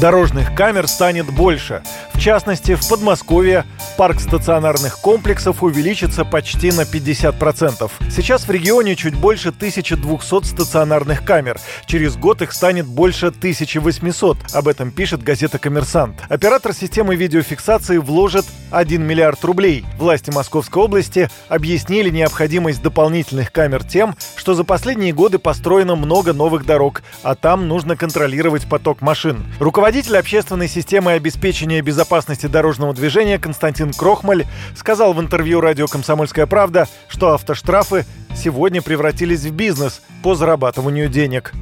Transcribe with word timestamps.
Дорожных 0.00 0.54
камер 0.54 0.86
станет 0.86 1.26
больше. 1.26 1.82
В 2.14 2.20
частности, 2.20 2.76
в 2.76 2.88
Подмосковье 2.88 3.64
парк 3.96 4.20
стационарных 4.20 4.98
комплексов 4.98 5.64
увеличится 5.64 6.24
почти 6.24 6.70
на 6.70 6.82
50%. 6.82 7.90
Сейчас 8.08 8.46
в 8.46 8.50
регионе 8.50 8.94
чуть 8.94 9.16
больше 9.16 9.48
1200 9.48 10.44
стационарных 10.44 11.24
камер. 11.24 11.58
Через 11.86 12.16
год 12.16 12.42
их 12.42 12.52
станет 12.52 12.86
больше 12.86 13.26
1800. 13.26 14.36
Об 14.52 14.68
этом 14.68 14.92
пишет 14.92 15.24
газета 15.24 15.58
«Коммерсант». 15.58 16.22
Оператор 16.28 16.72
системы 16.74 17.16
видеофиксации 17.16 17.98
вложит 17.98 18.46
1 18.70 19.02
миллиард 19.04 19.44
рублей. 19.44 19.84
Власти 19.98 20.30
Московской 20.30 20.82
области 20.82 21.28
объяснили 21.48 22.10
необходимость 22.10 22.82
дополнительных 22.82 23.50
камер 23.50 23.82
тем, 23.82 24.14
что 24.36 24.54
за 24.54 24.62
последние 24.62 25.12
годы 25.12 25.40
построено 25.40 25.96
много 25.96 26.32
новых 26.32 26.64
дорог, 26.66 27.02
а 27.24 27.34
там 27.34 27.66
нужно 27.66 27.96
контролировать 27.96 28.68
поток 28.68 29.00
машин. 29.00 29.44
Руководитель 29.58 29.87
общественной 29.88 30.68
системы 30.68 31.12
обеспечения 31.12 31.80
безопасности 31.80 32.44
дорожного 32.44 32.92
движения 32.92 33.38
Константин 33.38 33.94
Крохмаль 33.94 34.44
сказал 34.76 35.14
в 35.14 35.20
интервью 35.20 35.62
радио 35.62 35.86
«Комсомольская 35.86 36.44
правда», 36.44 36.86
что 37.08 37.32
автоштрафы 37.32 38.04
сегодня 38.36 38.82
превратились 38.82 39.44
в 39.44 39.50
бизнес 39.50 40.02
по 40.22 40.34
зарабатыванию 40.34 41.08
денег 41.08 41.54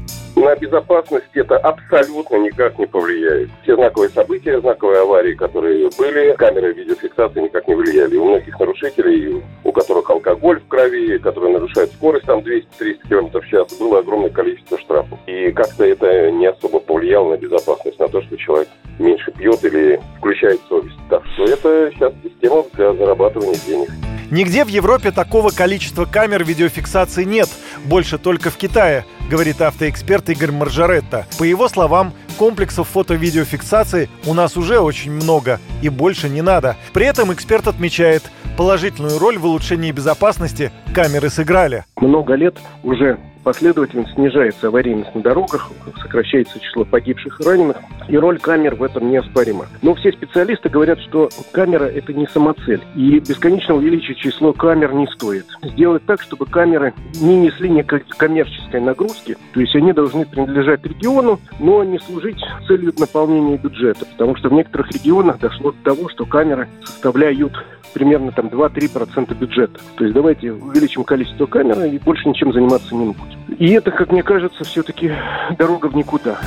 на 0.47 0.55
безопасность 0.55 1.27
это 1.35 1.57
абсолютно 1.57 2.37
никак 2.37 2.79
не 2.79 2.87
повлияет. 2.87 3.51
Все 3.63 3.75
знаковые 3.75 4.11
события, 4.11 4.61
знаковые 4.61 5.01
аварии, 5.01 5.35
которые 5.35 5.91
были, 5.99 6.35
камеры 6.37 6.73
видеофиксации 6.73 7.41
никак 7.41 7.67
не 7.67 7.75
влияли. 7.75 8.17
У 8.17 8.25
многих 8.27 8.59
нарушителей, 8.59 9.43
у 9.65 9.73
которых 9.73 10.09
алкоголь 10.09 10.61
в 10.61 10.69
крови, 10.69 11.19
которые 11.19 11.55
нарушают 11.55 11.91
скорость 11.93 12.27
там 12.27 12.41
200-300 12.41 13.09
км 13.09 13.41
в 13.41 13.49
час, 13.49 13.73
было 13.79 13.99
огромное 13.99 14.31
количество 14.31 14.79
штрафов. 14.79 15.19
И 15.27 15.51
как-то 15.53 15.85
это 15.85 16.31
не 16.31 16.47
особо 16.47 16.81
повлияло 16.97 17.33
на 17.33 17.37
безопасность, 17.37 17.99
на 17.99 18.09
то, 18.09 18.23
что 18.23 18.37
человек 18.39 18.69
меньше 18.99 19.31
пьет 19.33 19.63
или 19.65 20.01
включает 20.17 20.59
совесть. 20.67 20.97
Так 21.11 21.23
что 21.35 21.45
это 21.45 21.91
сейчас 21.93 22.15
система 22.23 22.65
для 22.73 22.95
зарабатывания 22.95 23.59
денег. 23.67 23.91
Нигде 24.31 24.65
в 24.65 24.69
Европе 24.69 25.13
такого 25.13 25.51
количества 25.51 26.07
камер 26.07 26.43
видеофиксации 26.43 27.25
нет, 27.25 27.49
больше 27.85 28.17
только 28.17 28.51
в 28.51 28.57
Китае, 28.57 29.05
говорит 29.31 29.61
автоэксперт 29.61 30.31
Игорь 30.31 30.53
Маржаретта. 30.53 31.27
По 31.39 31.45
его 31.45 31.69
словам, 31.69 32.13
комплексов 32.39 32.89
фото-видеофиксации 32.89 34.09
у 34.27 34.33
нас 34.33 34.57
уже 34.57 34.81
очень 34.81 35.13
много 35.13 35.61
и 35.83 35.91
больше 35.91 36.31
не 36.31 36.41
надо. 36.41 36.77
При 36.95 37.05
этом 37.05 37.31
эксперт 37.33 37.69
отмечает, 37.69 38.23
положительную 38.57 39.19
роль 39.19 39.37
в 39.37 39.45
улучшении 39.45 39.93
безопасности 39.93 40.73
камеры 40.95 41.29
сыграли. 41.29 41.85
Много 42.01 42.35
лет 42.35 42.57
уже 42.83 43.19
последовательно 43.47 44.05
снижается 44.09 44.67
аварийность 44.67 45.15
на 45.15 45.21
дорогах, 45.21 45.71
сокращается 46.03 46.59
число 46.59 46.85
погибших 46.85 47.41
и 47.41 47.45
раненых, 47.45 47.77
и 48.09 48.19
роль 48.19 48.41
камер 48.41 48.75
в 48.75 48.83
этом 48.83 49.09
неоспорима. 49.09 49.67
Но 49.83 49.95
все 49.95 50.11
специалисты 50.11 50.69
говорят, 50.69 50.99
что 50.99 51.29
камера– 51.53 51.85
это 51.85 52.13
не 52.13 52.27
самоцель, 52.27 52.83
и 52.97 53.21
бесконечно 53.21 53.77
увеличить 53.77 54.19
число 54.19 54.53
камер 54.53 54.95
не 54.95 55.07
стоит. 55.07 55.47
Сделать 55.63 56.05
так, 56.07 56.23
чтобы 56.23 56.47
камеры 56.47 56.93
не 57.21 57.37
несли 57.37 57.71
некой 57.71 58.03
коммерческой 58.19 58.81
нагрузки, 58.81 59.37
то 59.55 59.61
есть 59.61 59.77
они 59.77 59.93
должны 59.93 60.27
принадлежать 60.27 60.85
региону, 60.85 61.39
но 61.61 61.85
не 61.85 62.01
служить 62.01 62.45
целью 62.67 62.93
наполнения 62.99 63.59
бюджета, 63.59 64.07
потому 64.07 64.35
что 64.35 64.49
в 64.49 64.55
некоторых 64.55 64.91
регионах 64.91 65.39
дошло 65.39 65.71
до 65.71 65.95
того, 65.95 66.09
что 66.09 66.27
камеры 66.27 66.67
составляют 66.83 67.53
примерно 67.97 68.31
там 68.31 68.49
2-3% 68.49 69.35
бюджета. 69.35 69.81
То 69.97 70.05
есть 70.05 70.15
давайте 70.15 70.53
увеличим 70.53 71.03
количество 71.03 71.47
камер 71.47 71.83
и 71.85 71.99
больше 71.99 72.29
ничем 72.29 72.53
заниматься 72.53 72.95
не 72.95 73.07
будем. 73.07 73.39
И 73.59 73.71
это, 73.71 73.91
как 73.91 74.13
мне 74.13 74.23
кажется, 74.23 74.65
все-таки 74.65 75.13
дорога 75.57 75.87
в 75.87 75.97
никуда. 75.97 76.39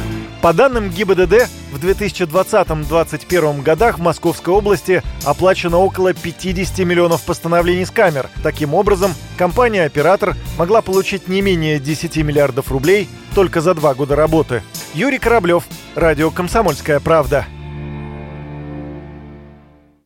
По 0.43 0.53
данным 0.53 0.91
ГИБДД, 0.91 1.49
в 1.73 1.83
2020-2021 1.83 3.63
годах 3.63 3.97
в 3.97 4.01
Московской 4.03 4.53
области 4.53 5.01
оплачено 5.25 5.77
около 5.77 6.13
50 6.13 6.85
миллионов 6.85 7.25
постановлений 7.25 7.85
с 7.85 7.89
камер. 7.89 8.29
Таким 8.43 8.75
образом, 8.75 9.13
компания-оператор 9.35 10.35
могла 10.59 10.83
получить 10.83 11.27
не 11.27 11.41
менее 11.41 11.79
10 11.79 12.17
миллиардов 12.17 12.71
рублей 12.71 13.09
только 13.33 13.61
за 13.61 13.73
два 13.73 13.95
года 13.95 14.15
работы. 14.15 14.61
Юрий 14.93 15.17
Кораблев, 15.17 15.63
Радио 15.95 16.29
«Комсомольская 16.29 16.99
правда». 16.99 17.47